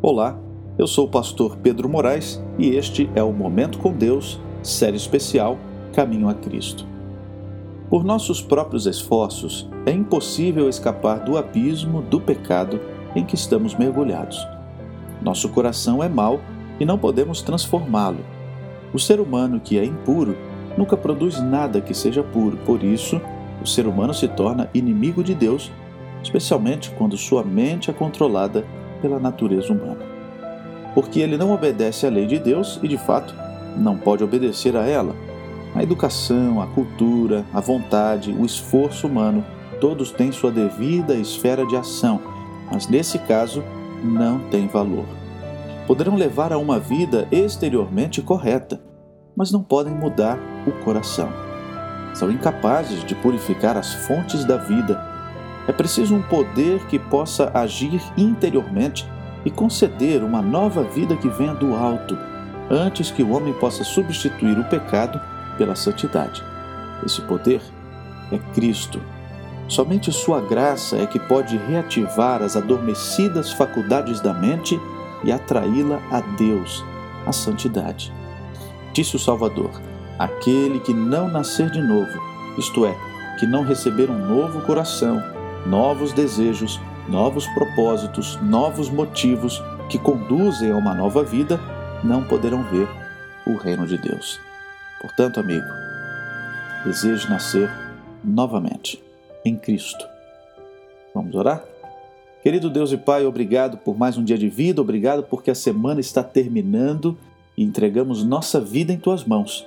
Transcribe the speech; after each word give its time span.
Olá, 0.00 0.38
eu 0.78 0.86
sou 0.86 1.06
o 1.06 1.10
pastor 1.10 1.56
Pedro 1.56 1.88
Moraes 1.88 2.40
e 2.56 2.68
este 2.68 3.10
é 3.16 3.22
o 3.22 3.32
Momento 3.32 3.80
com 3.80 3.92
Deus, 3.92 4.38
série 4.62 4.96
especial 4.96 5.58
Caminho 5.92 6.28
a 6.28 6.34
Cristo. 6.34 6.86
Por 7.90 8.04
nossos 8.04 8.40
próprios 8.40 8.86
esforços, 8.86 9.68
é 9.84 9.90
impossível 9.90 10.68
escapar 10.68 11.24
do 11.24 11.36
abismo 11.36 12.00
do 12.00 12.20
pecado 12.20 12.80
em 13.16 13.24
que 13.24 13.34
estamos 13.34 13.74
mergulhados. 13.74 14.38
Nosso 15.20 15.48
coração 15.48 16.00
é 16.00 16.08
mau 16.08 16.40
e 16.78 16.84
não 16.84 16.96
podemos 16.96 17.42
transformá-lo. 17.42 18.24
O 18.94 19.00
ser 19.00 19.18
humano 19.18 19.58
que 19.58 19.80
é 19.80 19.84
impuro 19.84 20.36
nunca 20.76 20.96
produz 20.96 21.42
nada 21.42 21.80
que 21.80 21.92
seja 21.92 22.22
puro, 22.22 22.56
por 22.58 22.84
isso, 22.84 23.20
o 23.60 23.66
ser 23.66 23.88
humano 23.88 24.14
se 24.14 24.28
torna 24.28 24.70
inimigo 24.72 25.24
de 25.24 25.34
Deus, 25.34 25.72
especialmente 26.22 26.88
quando 26.92 27.16
sua 27.16 27.42
mente 27.42 27.90
é 27.90 27.92
controlada 27.92 28.64
pela 29.00 29.18
natureza 29.18 29.72
humana. 29.72 30.04
Porque 30.94 31.20
ele 31.20 31.36
não 31.36 31.52
obedece 31.52 32.06
à 32.06 32.10
lei 32.10 32.26
de 32.26 32.38
Deus 32.38 32.78
e, 32.82 32.88
de 32.88 32.98
fato, 32.98 33.34
não 33.76 33.96
pode 33.96 34.24
obedecer 34.24 34.76
a 34.76 34.86
ela. 34.86 35.14
A 35.74 35.82
educação, 35.82 36.60
a 36.60 36.66
cultura, 36.66 37.44
a 37.52 37.60
vontade, 37.60 38.32
o 38.32 38.44
esforço 38.44 39.06
humano, 39.06 39.44
todos 39.80 40.10
têm 40.10 40.32
sua 40.32 40.50
devida 40.50 41.14
esfera 41.14 41.64
de 41.66 41.76
ação, 41.76 42.20
mas 42.70 42.88
nesse 42.88 43.18
caso 43.18 43.62
não 44.02 44.40
tem 44.50 44.66
valor. 44.66 45.04
Poderão 45.86 46.16
levar 46.16 46.52
a 46.52 46.58
uma 46.58 46.78
vida 46.78 47.28
exteriormente 47.30 48.20
correta, 48.20 48.80
mas 49.36 49.52
não 49.52 49.62
podem 49.62 49.94
mudar 49.94 50.38
o 50.66 50.72
coração. 50.84 51.28
São 52.14 52.30
incapazes 52.30 53.04
de 53.04 53.14
purificar 53.14 53.76
as 53.76 53.94
fontes 54.06 54.44
da 54.44 54.56
vida 54.56 55.00
é 55.68 55.72
preciso 55.72 56.16
um 56.16 56.22
poder 56.22 56.80
que 56.86 56.98
possa 56.98 57.50
agir 57.52 58.00
interiormente 58.16 59.06
e 59.44 59.50
conceder 59.50 60.24
uma 60.24 60.40
nova 60.40 60.82
vida 60.82 61.14
que 61.14 61.28
venha 61.28 61.54
do 61.54 61.76
alto, 61.76 62.18
antes 62.70 63.10
que 63.10 63.22
o 63.22 63.30
homem 63.30 63.52
possa 63.52 63.84
substituir 63.84 64.58
o 64.58 64.64
pecado 64.64 65.20
pela 65.58 65.76
santidade. 65.76 66.42
Esse 67.04 67.20
poder 67.20 67.60
é 68.32 68.38
Cristo. 68.54 68.98
Somente 69.68 70.10
Sua 70.10 70.40
graça 70.40 70.96
é 70.96 71.06
que 71.06 71.18
pode 71.18 71.58
reativar 71.58 72.42
as 72.42 72.56
adormecidas 72.56 73.52
faculdades 73.52 74.20
da 74.20 74.32
mente 74.32 74.80
e 75.22 75.30
atraí-la 75.30 76.00
a 76.10 76.20
Deus, 76.38 76.82
a 77.26 77.32
santidade. 77.32 78.10
Disse 78.94 79.16
o 79.16 79.18
Salvador: 79.18 79.70
aquele 80.18 80.80
que 80.80 80.94
não 80.94 81.28
nascer 81.28 81.70
de 81.70 81.82
novo, 81.82 82.18
isto 82.56 82.86
é, 82.86 82.96
que 83.38 83.46
não 83.46 83.64
receber 83.64 84.10
um 84.10 84.26
novo 84.26 84.62
coração, 84.62 85.22
novos 85.66 86.12
desejos, 86.12 86.80
novos 87.08 87.46
propósitos, 87.48 88.38
novos 88.42 88.90
motivos 88.90 89.62
que 89.88 89.98
conduzem 89.98 90.70
a 90.70 90.76
uma 90.76 90.94
nova 90.94 91.24
vida, 91.24 91.58
não 92.04 92.22
poderão 92.22 92.62
ver 92.64 92.88
o 93.46 93.56
reino 93.56 93.86
de 93.86 93.96
Deus. 93.98 94.38
Portanto, 95.00 95.40
amigo, 95.40 95.66
deseje 96.84 97.28
nascer 97.28 97.70
novamente 98.22 99.02
em 99.44 99.56
Cristo. 99.56 100.04
Vamos 101.14 101.34
orar? 101.34 101.64
Querido 102.42 102.70
Deus 102.70 102.92
e 102.92 102.96
Pai, 102.96 103.26
obrigado 103.26 103.78
por 103.78 103.96
mais 103.96 104.16
um 104.16 104.24
dia 104.24 104.38
de 104.38 104.48
vida, 104.48 104.80
obrigado 104.80 105.22
porque 105.24 105.50
a 105.50 105.54
semana 105.54 106.00
está 106.00 106.22
terminando 106.22 107.18
e 107.56 107.64
entregamos 107.64 108.24
nossa 108.24 108.60
vida 108.60 108.92
em 108.92 108.98
tuas 108.98 109.24
mãos. 109.24 109.66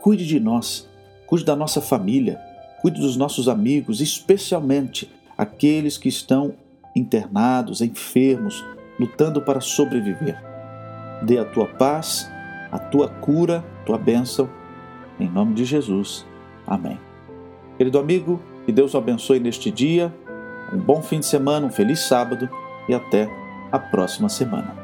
Cuide 0.00 0.26
de 0.26 0.38
nós, 0.38 0.88
cuide 1.26 1.44
da 1.44 1.56
nossa 1.56 1.80
família, 1.80 2.38
cuide 2.82 3.00
dos 3.00 3.16
nossos 3.16 3.48
amigos, 3.48 4.00
especialmente 4.00 5.10
aqueles 5.36 5.96
que 5.96 6.08
estão 6.08 6.54
internados, 6.94 7.80
enfermos, 7.80 8.64
lutando 8.98 9.40
para 9.42 9.60
sobreviver. 9.60 10.40
Dê 11.22 11.38
a 11.38 11.44
tua 11.44 11.66
paz, 11.66 12.30
a 12.70 12.78
tua 12.78 13.08
cura, 13.08 13.64
a 13.80 13.84
tua 13.84 13.98
bênção, 13.98 14.48
em 15.18 15.28
nome 15.28 15.54
de 15.54 15.64
Jesus. 15.64 16.26
Amém. 16.66 16.98
Querido 17.76 17.98
amigo, 17.98 18.40
que 18.64 18.72
Deus 18.72 18.94
o 18.94 18.98
abençoe 18.98 19.40
neste 19.40 19.70
dia, 19.70 20.14
um 20.72 20.78
bom 20.78 21.02
fim 21.02 21.20
de 21.20 21.26
semana, 21.26 21.66
um 21.66 21.70
feliz 21.70 22.00
sábado 22.00 22.48
e 22.88 22.94
até 22.94 23.28
a 23.70 23.78
próxima 23.78 24.28
semana. 24.28 24.81